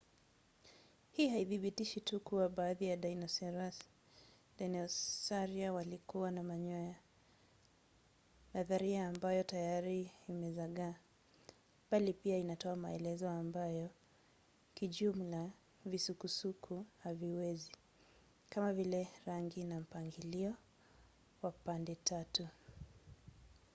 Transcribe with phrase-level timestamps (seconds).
[1.11, 2.97] hii haithibitishi tu kuwa baadhi ya
[4.75, 6.95] dinosaria walikuwa na manyoya
[8.53, 10.95] nadharia ambayo tayari imezagaa
[11.91, 13.89] bali pia inatoa maelezo ambayo
[14.73, 15.49] kijumla
[15.85, 17.71] visukuku haviwezi
[18.49, 20.55] kama vile rangi na mpangilio
[21.41, 22.47] wa pande-tatu